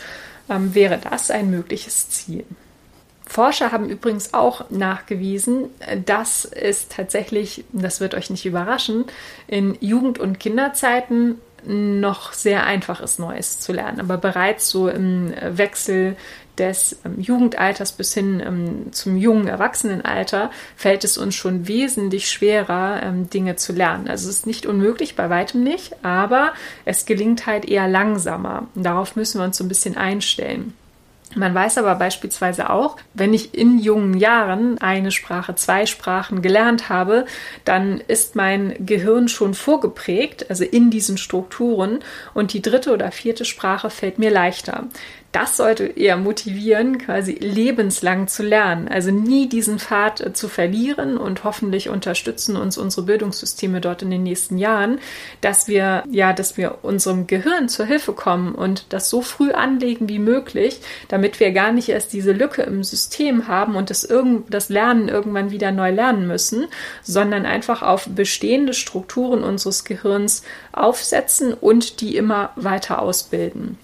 ähm, 0.49 0.75
wäre 0.75 0.99
das 0.99 1.31
ein 1.31 1.51
mögliches 1.51 2.11
Ziel. 2.11 2.45
Forscher 3.35 3.73
haben 3.73 3.89
übrigens 3.89 4.33
auch 4.33 4.71
nachgewiesen, 4.71 5.65
dass 6.07 6.45
es 6.45 6.87
tatsächlich, 6.87 7.65
das 7.73 7.99
wird 7.99 8.15
euch 8.15 8.31
nicht 8.31 8.47
überraschen, 8.47 9.07
in 9.49 9.77
Jugend- 9.81 10.21
und 10.21 10.39
Kinderzeiten 10.39 11.41
noch 11.65 12.33
sehr 12.33 12.65
einfach 12.65 13.01
ist, 13.01 13.19
Neues 13.19 13.59
zu 13.59 13.73
lernen. 13.73 13.99
Aber 13.99 14.19
bereits 14.19 14.69
so 14.69 14.89
im 14.89 15.35
Wechsel 15.51 16.15
des 16.59 17.01
ähm, 17.05 17.21
Jugendalters 17.21 17.91
bis 17.91 18.15
hin 18.15 18.39
ähm, 18.39 18.93
zum 18.93 19.17
jungen 19.17 19.49
Erwachsenenalter 19.49 20.53
fällt 20.77 21.03
es 21.03 21.19
uns 21.19 21.35
schon 21.35 21.67
wesentlich 21.67 22.31
schwerer, 22.31 23.03
ähm, 23.03 23.29
Dinge 23.31 23.57
zu 23.57 23.73
lernen. 23.73 24.07
Also 24.07 24.29
es 24.29 24.37
ist 24.37 24.47
nicht 24.47 24.65
unmöglich, 24.65 25.17
bei 25.17 25.29
weitem 25.29 25.65
nicht, 25.65 26.05
aber 26.05 26.53
es 26.85 27.05
gelingt 27.05 27.47
halt 27.47 27.65
eher 27.65 27.89
langsamer. 27.89 28.69
Und 28.77 28.85
darauf 28.85 29.17
müssen 29.17 29.41
wir 29.41 29.45
uns 29.45 29.57
so 29.57 29.65
ein 29.65 29.69
bisschen 29.69 29.97
einstellen. 29.97 30.75
Man 31.35 31.55
weiß 31.55 31.79
aber 31.79 31.95
beispielsweise 31.97 32.71
auch, 32.71 32.97
wenn 33.13 33.35
ich 33.35 33.55
in 33.55 33.79
jungen 33.79 34.15
Jahren 34.15 34.79
eine 34.79 35.11
Sprache, 35.11 35.55
zwei 35.55 35.87
Sprachen 35.87 36.43
gelernt 36.43 36.89
habe, 36.89 37.27
dann 37.65 38.01
ist 38.01 38.37
mein 38.37 38.75
Gehirn 38.87 39.29
schon 39.29 39.55
vorgeprägt, 39.55 40.49
also 40.49 40.65
in 40.65 40.91
diesen 40.91 41.19
Strukturen, 41.19 42.01
und 42.35 42.53
die 42.53 42.63
dritte 42.63 42.93
oder 42.93 43.11
vierte 43.11 43.45
Sprache 43.45 43.91
fällt 43.91 44.19
mir 44.19 44.31
leichter 44.31 44.85
das 45.35 45.57
sollte 45.57 45.85
eher 45.85 46.17
motivieren, 46.17 46.99
quasi 46.99 47.33
lebenslang 47.33 48.29
zu 48.29 48.45
lernen. 48.45 48.87
Also 48.87 49.11
nie 49.11 49.49
diesen 49.49 49.81
Pfad 49.81 50.21
äh, 50.21 50.33
zu 50.33 50.49
verlieren 50.49 51.19
und 51.19 51.43
hoffentlich 51.43 51.89
unterstützen 51.89 52.57
uns 52.57 52.79
unsere 52.79 53.05
Bildungssysteme 53.05 53.81
dort 53.81 54.03
in 54.03 54.13
den 54.13 54.23
nächsten 54.23 54.59
Jahren, 54.59 55.01
dass 55.41 55.67
wir, 55.67 56.05
ja, 56.09 56.33
dass 56.33 56.57
wir 56.57 56.79
unserem 56.83 57.27
Gehirn 57.27 57.69
zur 57.69 57.85
Hilfe 57.85 58.13
kommen 58.13 58.55
und 58.55 58.87
das 58.91 59.11
so 59.11 59.23
früh 59.23 59.51
anlegen 59.51 60.09
wie 60.09 60.21
möglich, 60.21 60.81
damit 61.09 61.41
wir 61.41 61.51
gar 61.51 61.73
nicht 61.73 61.89
erst 61.89 62.13
diese 62.13 62.31
Lücke 62.31 62.63
im 62.63 62.85
System 62.85 63.49
haben 63.49 63.75
und 63.75 63.91
das, 63.91 64.05
irgend, 64.05 64.55
das 64.55 64.69
Lernen 64.69 65.09
irgendwann 65.09 65.51
wieder 65.51 65.73
neu 65.73 65.91
lernen 65.91 66.29
müssen, 66.29 66.67
sondern 67.03 67.45
einfach 67.45 67.83
auf 67.83 68.07
bestehende 68.07 68.73
Strukturen 68.73 69.43
unseres 69.43 69.85
Gehirns 69.85 70.45
aufsetzen 70.71 71.55
und 71.55 72.01
die 72.01 72.17
immer 72.17 72.51
weiter 72.55 73.03
ausbilden. 73.03 73.79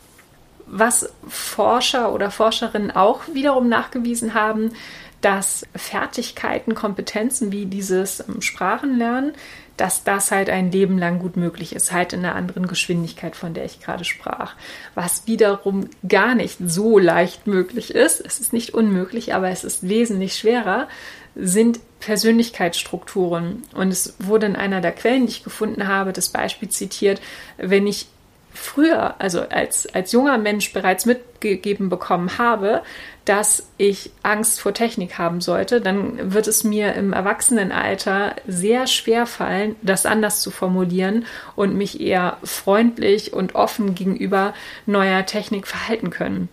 Was 0.73 1.12
Forscher 1.29 2.12
oder 2.12 2.31
Forscherinnen 2.31 2.93
auch 2.93 3.23
wiederum 3.33 3.69
nachgewiesen 3.69 4.35
haben, 4.35 4.73
dass 5.21 5.67
Fertigkeiten, 5.75 6.75
Kompetenzen 6.75 7.53
wie 7.53 7.67
dieses 7.67 8.21
ähm, 8.27 8.41
Sprachenlernen, 8.41 9.35
dass 9.77 10.05
das 10.05 10.31
halt 10.31 10.50
ein 10.50 10.71
Leben 10.71 10.99
lang 10.99 11.19
gut 11.19 11.37
möglich 11.37 11.75
ist, 11.75 11.91
halt 11.91 12.12
in 12.12 12.21
einer 12.21 12.35
anderen 12.35 12.67
Geschwindigkeit, 12.67 13.35
von 13.35 13.55
der 13.55 13.65
ich 13.65 13.81
gerade 13.81 14.05
sprach. 14.05 14.55
Was 14.95 15.27
wiederum 15.27 15.89
gar 16.07 16.35
nicht 16.35 16.59
so 16.62 16.99
leicht 16.99 17.47
möglich 17.47 17.95
ist, 17.95 18.21
es 18.21 18.41
ist 18.41 18.53
nicht 18.53 18.75
unmöglich, 18.75 19.35
aber 19.35 19.49
es 19.49 19.65
ist 19.65 19.89
wesentlich 19.89 20.37
schwerer, 20.37 20.87
sind 21.35 21.81
Persönlichkeitsstrukturen. 22.00 23.62
Und 23.75 23.89
es 23.89 24.15
wurde 24.19 24.47
in 24.47 24.57
einer 24.57 24.81
der 24.81 24.93
Quellen, 24.93 25.27
die 25.27 25.33
ich 25.33 25.45
gefunden 25.45 25.89
habe, 25.89 26.12
das 26.12 26.29
Beispiel 26.29 26.69
zitiert, 26.69 27.21
wenn 27.57 27.87
ich 27.87 28.07
früher, 28.52 29.21
also 29.21 29.40
als, 29.49 29.87
als 29.95 30.12
junger 30.12 30.38
Mensch 30.38 30.73
bereits 30.73 31.07
mitgegeben 31.07 31.88
bekommen 31.88 32.38
habe, 32.38 32.83
dass 33.25 33.69
ich 33.76 34.11
Angst 34.23 34.61
vor 34.61 34.75
Technik 34.75 35.19
haben 35.19 35.40
sollte, 35.40 35.80
dann 35.80 36.33
wird 36.35 36.47
es 36.47 36.64
mir 36.64 36.95
im 36.95 37.12
Erwachsenenalter 37.12 38.35
sehr 38.47 38.87
schwer 38.87 39.26
fallen, 39.26 39.76
das 39.83 40.07
anders 40.07 40.40
zu 40.40 40.50
formulieren 40.50 41.26
und 41.54 41.76
mich 41.76 42.00
eher 42.00 42.38
freundlich 42.42 43.33
und 43.33 43.54
offen 43.54 43.95
gegenüber 43.95 44.54
neuer 44.87 45.26
Technik 45.26 45.66
verhalten 45.66 46.11
können. 46.11 46.49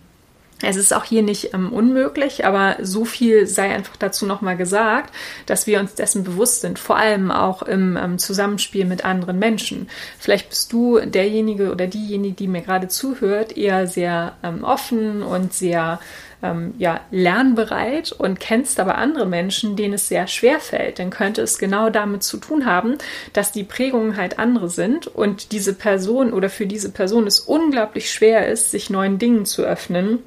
Es 0.60 0.76
ist 0.76 0.92
auch 0.92 1.04
hier 1.04 1.22
nicht 1.22 1.54
ähm, 1.54 1.72
unmöglich, 1.72 2.44
aber 2.44 2.76
so 2.82 3.04
viel 3.04 3.46
sei 3.46 3.70
einfach 3.70 3.96
dazu 3.96 4.26
nochmal 4.26 4.56
gesagt, 4.56 5.14
dass 5.46 5.68
wir 5.68 5.78
uns 5.78 5.94
dessen 5.94 6.24
bewusst 6.24 6.62
sind, 6.62 6.80
vor 6.80 6.96
allem 6.96 7.30
auch 7.30 7.62
im 7.62 7.96
ähm, 7.96 8.18
Zusammenspiel 8.18 8.84
mit 8.84 9.04
anderen 9.04 9.38
Menschen. 9.38 9.88
Vielleicht 10.18 10.48
bist 10.48 10.72
du 10.72 10.98
derjenige 10.98 11.70
oder 11.70 11.86
diejenige, 11.86 12.34
die 12.34 12.48
mir 12.48 12.62
gerade 12.62 12.88
zuhört, 12.88 13.56
eher 13.56 13.86
sehr 13.86 14.34
ähm, 14.42 14.64
offen 14.64 15.22
und 15.22 15.52
sehr 15.52 16.00
ähm, 16.42 16.74
ja, 16.78 17.02
lernbereit 17.12 18.10
und 18.10 18.40
kennst 18.40 18.80
aber 18.80 18.98
andere 18.98 19.26
Menschen, 19.26 19.76
denen 19.76 19.94
es 19.94 20.08
sehr 20.08 20.26
schwer 20.26 20.58
fällt, 20.58 20.98
dann 20.98 21.10
könnte 21.10 21.42
es 21.42 21.58
genau 21.58 21.88
damit 21.88 22.24
zu 22.24 22.36
tun 22.36 22.66
haben, 22.66 22.98
dass 23.32 23.52
die 23.52 23.64
Prägungen 23.64 24.16
halt 24.16 24.40
andere 24.40 24.68
sind 24.70 25.06
und 25.06 25.52
diese 25.52 25.72
Person 25.72 26.32
oder 26.32 26.50
für 26.50 26.66
diese 26.66 26.90
Person 26.90 27.28
es 27.28 27.38
unglaublich 27.38 28.10
schwer 28.10 28.48
ist, 28.48 28.72
sich 28.72 28.90
neuen 28.90 29.20
Dingen 29.20 29.46
zu 29.46 29.62
öffnen 29.62 30.18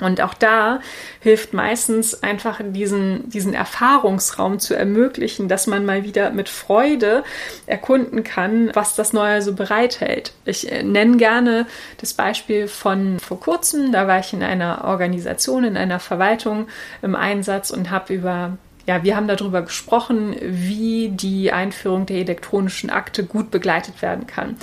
und 0.00 0.20
auch 0.20 0.34
da 0.34 0.80
hilft 1.20 1.54
meistens 1.54 2.22
einfach 2.22 2.60
diesen, 2.62 3.30
diesen 3.30 3.54
Erfahrungsraum 3.54 4.58
zu 4.58 4.74
ermöglichen, 4.74 5.48
dass 5.48 5.66
man 5.66 5.86
mal 5.86 6.04
wieder 6.04 6.30
mit 6.30 6.50
Freude 6.50 7.24
erkunden 7.66 8.22
kann, 8.22 8.70
was 8.74 8.94
das 8.94 9.14
Neue 9.14 9.40
so 9.40 9.54
bereithält. 9.54 10.32
Ich 10.44 10.70
äh, 10.70 10.82
nenne 10.82 11.16
gerne 11.16 11.66
das 11.98 12.12
Beispiel 12.12 12.68
von 12.68 13.18
vor 13.20 13.40
kurzem. 13.40 13.90
Da 13.92 14.06
war 14.06 14.18
ich 14.18 14.34
in 14.34 14.42
einer 14.42 14.84
Organisation, 14.84 15.64
in 15.64 15.78
einer 15.78 15.98
Verwaltung 15.98 16.68
im 17.00 17.14
Einsatz 17.14 17.70
und 17.70 17.90
habe 17.90 18.12
über 18.12 18.58
ja, 18.86 19.02
wir 19.02 19.16
haben 19.16 19.26
darüber 19.26 19.62
gesprochen, 19.62 20.36
wie 20.40 21.08
die 21.08 21.50
Einführung 21.50 22.06
der 22.06 22.18
elektronischen 22.18 22.88
Akte 22.88 23.24
gut 23.24 23.50
begleitet 23.50 24.00
werden 24.00 24.28
kann. 24.28 24.56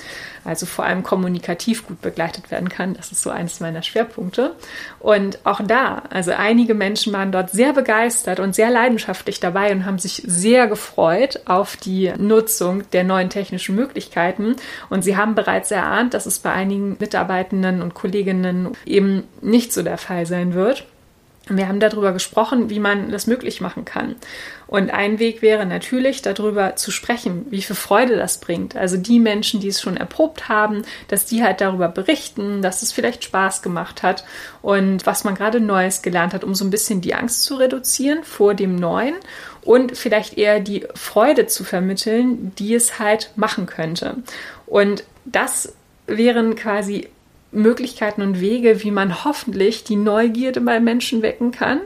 Also 0.46 0.66
vor 0.66 0.86
allem 0.86 1.04
kommunikativ 1.04 1.86
gut 1.86 2.02
begleitet 2.02 2.50
werden 2.50 2.70
kann. 2.70 2.94
Das 2.94 3.12
ist 3.12 3.22
so 3.22 3.30
eines 3.30 3.60
meiner 3.60 3.82
Schwerpunkte. 3.82 4.56
Und 5.00 5.40
auch 5.46 5.62
da, 5.66 6.04
also 6.10 6.32
einige 6.32 6.74
Menschen 6.74 7.12
waren 7.12 7.34
dort 7.34 7.52
sehr 7.52 7.74
begeistert 7.74 8.40
und 8.40 8.56
sehr 8.56 8.70
leidenschaftlich 8.70 9.42
dabei 9.42 9.72
und 9.72 9.86
haben 9.86 10.00
sich 10.00 10.24
sehr 10.26 10.68
gefreut 10.68 11.42
auf 11.46 11.76
die 11.76 12.14
Nutzung 12.18 12.90
der 12.92 13.04
neuen 13.04 13.30
technischen 13.30 13.76
Möglichkeiten. 13.76 14.56
Und 14.90 15.04
sie 15.04 15.18
haben 15.18 15.36
bereits 15.36 15.70
erahnt, 15.72 16.14
dass 16.14 16.26
es 16.26 16.40
bei 16.40 16.52
einigen 16.52 16.96
Mitarbeitenden 16.98 17.82
und 17.82 17.94
Kolleginnen 17.94 18.70
eben 18.86 19.24
nicht 19.42 19.74
so 19.74 19.84
der 19.84 19.98
Fall 19.98 20.26
sein 20.26 20.54
wird. 20.54 20.86
Wir 21.50 21.68
haben 21.68 21.82
darüber 21.82 22.14
gesprochen, 22.14 22.70
wie 22.70 22.80
man 22.80 23.12
das 23.12 23.28
möglich 23.28 23.60
machen 23.60 23.84
kann. 23.84 24.16
Und 24.66 24.92
ein 24.92 25.20
Weg 25.20 25.42
wäre 25.42 25.66
natürlich, 25.66 26.22
darüber 26.22 26.78
zu 26.78 26.90
sprechen, 26.90 27.46
wie 27.50 27.62
viel 27.62 27.76
Freude 27.76 28.16
das 28.16 28.40
bringt. 28.40 28.78
Also 28.78 28.96
die 28.96 29.20
Menschen, 29.20 29.60
die 29.60 29.68
es 29.68 29.82
schon 29.82 29.98
erprobt 29.98 30.48
haben, 30.48 30.84
dass 31.10 31.26
die 31.26 31.44
halt 31.44 31.60
darüber 31.60 31.90
berichten, 31.90 32.62
dass 32.62 32.82
es 32.82 32.94
vielleicht 32.94 33.26
Spaß 33.26 33.62
gemacht 33.62 34.04
hat 34.04 34.24
und 34.62 35.06
was 35.06 35.26
man 35.26 35.36
gerade 35.36 35.60
Neues 35.60 36.02
gelernt 36.02 36.34
hat, 36.34 36.46
um 36.46 36.56
so 36.56 36.64
ein 36.64 36.72
bisschen 36.72 37.02
die 37.02 37.14
Angst 37.14 37.44
zu 37.44 37.56
reduzieren 37.56 38.24
vor 38.24 38.54
dem 38.54 38.78
Neuen 38.78 39.16
und 39.64 39.98
vielleicht 39.98 40.38
eher 40.38 40.62
die 40.62 40.88
Freude 40.96 41.48
zu 41.48 41.66
vermitteln, 41.66 42.54
die 42.58 42.74
es 42.74 43.00
halt 43.00 43.32
machen 43.36 43.66
könnte. 43.66 44.16
Und 44.66 45.04
das 45.26 45.74
wären 46.08 46.56
quasi 46.56 47.10
Möglichkeiten 47.54 48.22
und 48.22 48.40
Wege, 48.42 48.84
wie 48.84 48.92
man 48.92 49.24
hoffentlich 49.24 49.84
die 49.84 49.96
Neugierde 49.96 50.62
bei 50.62 50.80
Menschen 50.80 51.22
wecken 51.22 51.52
kann 51.52 51.82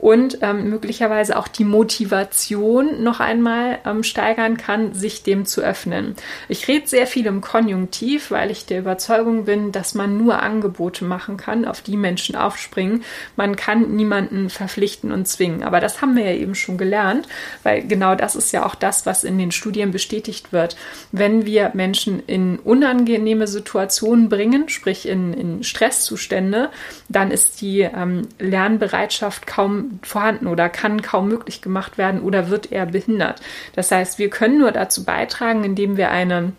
und 0.00 0.38
ähm, 0.40 0.70
möglicherweise 0.70 1.36
auch 1.36 1.46
die 1.46 1.64
Motivation 1.64 3.02
noch 3.02 3.20
einmal 3.20 3.78
ähm, 3.84 4.02
steigern 4.02 4.56
kann, 4.56 4.94
sich 4.94 5.22
dem 5.22 5.44
zu 5.44 5.60
öffnen. 5.60 6.16
Ich 6.48 6.66
rede 6.68 6.88
sehr 6.88 7.06
viel 7.06 7.26
im 7.26 7.42
Konjunktiv, 7.42 8.30
weil 8.30 8.50
ich 8.50 8.64
der 8.64 8.78
Überzeugung 8.78 9.44
bin, 9.44 9.72
dass 9.72 9.94
man 9.94 10.16
nur 10.16 10.42
Angebote 10.42 11.04
machen 11.04 11.36
kann, 11.36 11.66
auf 11.66 11.82
die 11.82 11.98
Menschen 11.98 12.34
aufspringen. 12.34 13.04
Man 13.36 13.56
kann 13.56 13.94
niemanden 13.94 14.48
verpflichten 14.48 15.12
und 15.12 15.28
zwingen. 15.28 15.62
Aber 15.62 15.80
das 15.80 16.00
haben 16.00 16.16
wir 16.16 16.24
ja 16.24 16.34
eben 16.34 16.54
schon 16.54 16.78
gelernt, 16.78 17.28
weil 17.62 17.86
genau 17.86 18.14
das 18.14 18.36
ist 18.36 18.52
ja 18.52 18.64
auch 18.64 18.74
das, 18.74 19.04
was 19.04 19.22
in 19.22 19.36
den 19.36 19.52
Studien 19.52 19.90
bestätigt 19.90 20.50
wird. 20.50 20.76
Wenn 21.12 21.44
wir 21.44 21.72
Menschen 21.74 22.22
in 22.26 22.58
unangenehme 22.58 23.46
Situationen 23.46 24.30
bringen, 24.30 24.70
sprich 24.70 25.06
in, 25.06 25.34
in 25.34 25.62
Stresszustände, 25.62 26.70
dann 27.10 27.30
ist 27.30 27.60
die 27.60 27.80
ähm, 27.80 28.22
Lernbereitschaft 28.38 29.46
kaum 29.46 29.89
vorhanden 30.02 30.46
oder 30.46 30.68
kann 30.68 31.02
kaum 31.02 31.28
möglich 31.28 31.62
gemacht 31.62 31.98
werden 31.98 32.20
oder 32.20 32.50
wird 32.50 32.72
eher 32.72 32.86
behindert. 32.86 33.40
Das 33.74 33.90
heißt, 33.90 34.18
wir 34.18 34.30
können 34.30 34.58
nur 34.58 34.72
dazu 34.72 35.04
beitragen, 35.04 35.64
indem 35.64 35.96
wir 35.96 36.10
eine 36.10 36.52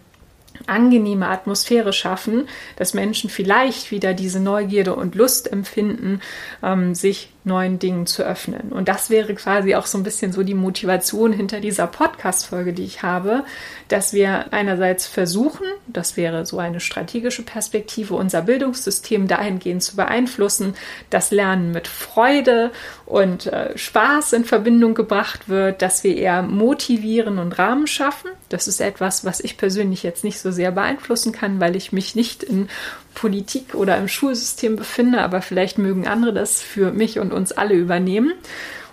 angenehme 0.67 1.27
Atmosphäre 1.27 1.93
schaffen, 1.93 2.47
dass 2.75 2.93
Menschen 2.93 3.29
vielleicht 3.29 3.91
wieder 3.91 4.13
diese 4.13 4.39
Neugierde 4.39 4.95
und 4.95 5.15
Lust 5.15 5.51
empfinden, 5.51 6.21
ähm, 6.61 6.93
sich 6.93 7.31
neuen 7.43 7.79
Dingen 7.79 8.05
zu 8.05 8.23
öffnen. 8.23 8.71
Und 8.71 8.87
das 8.87 9.09
wäre 9.09 9.33
quasi 9.33 9.73
auch 9.75 9.87
so 9.87 9.97
ein 9.97 10.03
bisschen 10.03 10.31
so 10.31 10.43
die 10.43 10.53
Motivation 10.53 11.33
hinter 11.33 11.59
dieser 11.59 11.87
Podcast-Folge, 11.87 12.73
die 12.73 12.83
ich 12.83 13.01
habe, 13.01 13.43
dass 13.87 14.13
wir 14.13 14.53
einerseits 14.53 15.07
versuchen, 15.07 15.65
das 15.87 16.17
wäre 16.17 16.45
so 16.45 16.59
eine 16.59 16.79
strategische 16.79 17.43
Perspektive, 17.43 18.13
unser 18.13 18.43
Bildungssystem 18.43 19.27
dahingehend 19.27 19.81
zu 19.81 19.95
beeinflussen, 19.95 20.75
dass 21.09 21.31
Lernen 21.31 21.71
mit 21.71 21.87
Freude 21.87 22.71
und 23.05 23.47
äh, 23.47 23.77
Spaß 23.77 24.33
in 24.33 24.45
Verbindung 24.45 24.93
gebracht 24.93 25.49
wird, 25.49 25.81
dass 25.81 26.03
wir 26.03 26.15
eher 26.15 26.43
motivieren 26.43 27.39
und 27.39 27.57
Rahmen 27.57 27.87
schaffen. 27.87 28.29
Das 28.49 28.67
ist 28.67 28.81
etwas, 28.81 29.25
was 29.25 29.39
ich 29.39 29.57
persönlich 29.57 30.03
jetzt 30.03 30.23
nicht 30.23 30.39
so 30.39 30.51
sehr 30.51 30.71
beeinflussen 30.71 31.31
kann, 31.31 31.59
weil 31.59 31.75
ich 31.75 31.91
mich 31.91 32.15
nicht 32.15 32.43
in 32.43 32.69
Politik 33.13 33.75
oder 33.75 33.97
im 33.97 34.07
Schulsystem 34.07 34.75
befinde, 34.75 35.21
aber 35.21 35.41
vielleicht 35.41 35.77
mögen 35.77 36.07
andere 36.07 36.33
das 36.33 36.61
für 36.61 36.91
mich 36.91 37.19
und 37.19 37.30
uns 37.31 37.51
alle 37.51 37.75
übernehmen. 37.75 38.33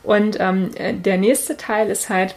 Und 0.03 0.39
ähm, 0.41 0.71
der 1.03 1.19
nächste 1.19 1.57
Teil 1.57 1.91
ist 1.91 2.09
halt, 2.09 2.35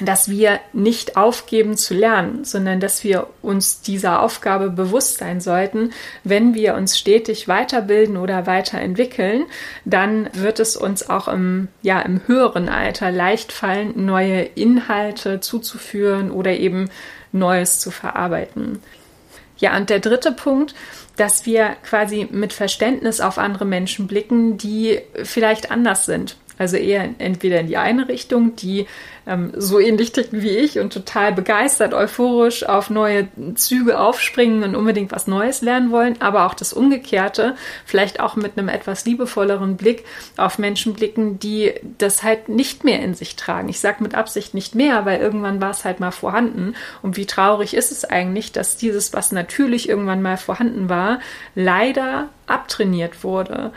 dass 0.00 0.28
wir 0.28 0.58
nicht 0.72 1.16
aufgeben 1.16 1.76
zu 1.76 1.94
lernen, 1.94 2.44
sondern 2.44 2.80
dass 2.80 3.04
wir 3.04 3.26
uns 3.42 3.82
dieser 3.82 4.22
Aufgabe 4.22 4.70
bewusst 4.70 5.18
sein 5.18 5.40
sollten. 5.40 5.92
Wenn 6.24 6.54
wir 6.54 6.74
uns 6.74 6.98
stetig 6.98 7.46
weiterbilden 7.46 8.16
oder 8.16 8.46
weiterentwickeln, 8.46 9.44
dann 9.84 10.30
wird 10.32 10.60
es 10.60 10.76
uns 10.76 11.08
auch 11.08 11.28
im, 11.28 11.68
ja, 11.82 12.00
im 12.00 12.26
höheren 12.26 12.68
Alter 12.68 13.10
leicht 13.10 13.52
fallen, 13.52 14.04
neue 14.04 14.40
Inhalte 14.40 15.40
zuzuführen 15.40 16.30
oder 16.30 16.52
eben 16.52 16.88
Neues 17.32 17.78
zu 17.80 17.90
verarbeiten. 17.90 18.82
Ja, 19.62 19.76
und 19.76 19.90
der 19.90 20.00
dritte 20.00 20.32
Punkt, 20.32 20.74
dass 21.16 21.46
wir 21.46 21.76
quasi 21.84 22.26
mit 22.28 22.52
Verständnis 22.52 23.20
auf 23.20 23.38
andere 23.38 23.64
Menschen 23.64 24.08
blicken, 24.08 24.58
die 24.58 25.00
vielleicht 25.22 25.70
anders 25.70 26.04
sind. 26.04 26.36
Also 26.58 26.76
eher 26.76 27.08
entweder 27.18 27.60
in 27.60 27.66
die 27.66 27.76
eine 27.76 28.08
Richtung, 28.08 28.56
die 28.56 28.86
ähm, 29.26 29.52
so 29.56 29.78
ähnlich 29.78 30.12
ticken 30.12 30.42
wie 30.42 30.50
ich 30.50 30.78
und 30.78 30.92
total 30.92 31.32
begeistert, 31.32 31.94
euphorisch 31.94 32.64
auf 32.64 32.90
neue 32.90 33.28
Züge 33.54 33.98
aufspringen 33.98 34.62
und 34.62 34.74
unbedingt 34.74 35.12
was 35.12 35.26
Neues 35.26 35.62
lernen 35.62 35.90
wollen, 35.90 36.20
aber 36.20 36.46
auch 36.46 36.54
das 36.54 36.72
Umgekehrte, 36.72 37.54
vielleicht 37.84 38.20
auch 38.20 38.36
mit 38.36 38.58
einem 38.58 38.68
etwas 38.68 39.04
liebevolleren 39.04 39.76
Blick 39.76 40.04
auf 40.36 40.58
Menschen 40.58 40.94
blicken, 40.94 41.38
die 41.38 41.72
das 41.98 42.22
halt 42.22 42.48
nicht 42.48 42.84
mehr 42.84 43.00
in 43.00 43.14
sich 43.14 43.36
tragen. 43.36 43.68
Ich 43.68 43.80
sage 43.80 44.02
mit 44.02 44.14
Absicht 44.14 44.54
nicht 44.54 44.74
mehr, 44.74 45.04
weil 45.04 45.20
irgendwann 45.20 45.60
war 45.60 45.70
es 45.70 45.84
halt 45.84 46.00
mal 46.00 46.10
vorhanden. 46.10 46.74
Und 47.00 47.16
wie 47.16 47.26
traurig 47.26 47.74
ist 47.74 47.92
es 47.92 48.04
eigentlich, 48.04 48.52
dass 48.52 48.76
dieses, 48.76 49.12
was 49.12 49.32
natürlich 49.32 49.88
irgendwann 49.88 50.22
mal 50.22 50.36
vorhanden 50.36 50.88
war, 50.88 51.20
leider 51.54 52.28
abtrainiert 52.46 53.24
wurde. 53.24 53.72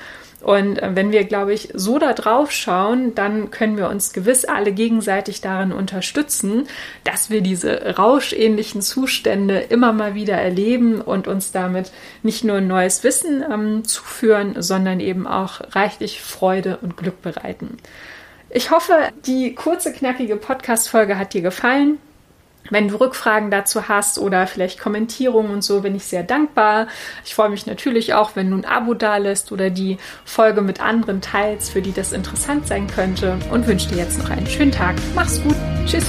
Und 0.45 0.77
äh, 0.77 0.91
wenn 0.93 1.11
wir, 1.11 1.23
glaube 1.23 1.55
ich, 1.55 1.69
so 1.73 1.97
da 1.97 2.13
drauf 2.13 2.51
schauen, 2.51 3.15
dann 3.15 3.49
können 3.49 3.77
wir 3.77 3.89
uns 3.89 4.13
gewiss 4.13 4.45
alle 4.45 4.73
gegenseitig 4.73 5.41
darin 5.41 5.71
unterstützen, 5.71 6.67
dass 7.03 7.31
wir 7.31 7.41
diese 7.41 7.95
rauschähnlichen 7.97 8.83
Zustände 8.83 9.57
immer 9.57 9.91
mal 9.91 10.13
wieder 10.13 10.35
erleben 10.35 11.01
und 11.01 11.27
uns 11.27 11.51
damit 11.51 11.91
nicht 12.21 12.43
nur 12.43 12.61
neues 12.61 13.03
Wissen 13.03 13.43
ähm, 13.51 13.85
zuführen, 13.85 14.61
sondern 14.61 14.99
eben 14.99 15.25
auch 15.25 15.61
reichlich 15.71 16.21
Freude 16.21 16.77
und 16.79 16.95
Glück 16.95 17.23
bereiten. 17.23 17.77
Ich 18.51 18.69
hoffe, 18.69 18.93
die 19.25 19.55
kurze, 19.55 19.93
knackige 19.93 20.35
Podcast-Folge 20.35 21.17
hat 21.17 21.33
dir 21.33 21.41
gefallen. 21.41 21.97
Wenn 22.69 22.87
du 22.87 22.95
Rückfragen 22.95 23.51
dazu 23.51 23.87
hast 23.87 24.17
oder 24.17 24.47
vielleicht 24.47 24.79
Kommentierungen 24.79 25.51
und 25.51 25.63
so, 25.63 25.81
bin 25.81 25.95
ich 25.95 26.05
sehr 26.05 26.23
dankbar. 26.23 26.87
Ich 27.23 27.35
freue 27.35 27.49
mich 27.49 27.65
natürlich 27.65 28.13
auch, 28.13 28.35
wenn 28.35 28.49
du 28.49 28.57
ein 28.57 28.65
Abo 28.65 28.93
dalässt 28.93 29.51
oder 29.51 29.69
die 29.69 29.97
Folge 30.23 30.61
mit 30.61 30.81
anderen 30.81 31.21
teilst, 31.21 31.71
für 31.71 31.81
die 31.81 31.93
das 31.93 32.11
interessant 32.11 32.67
sein 32.67 32.87
könnte. 32.87 33.37
Und 33.51 33.67
wünsche 33.67 33.89
dir 33.89 33.97
jetzt 33.97 34.17
noch 34.17 34.29
einen 34.29 34.47
schönen 34.47 34.71
Tag. 34.71 34.95
Mach's 35.13 35.41
gut. 35.41 35.55
Tschüss. 35.85 36.05